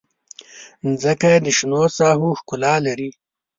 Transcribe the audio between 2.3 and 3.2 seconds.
ښکلا لري.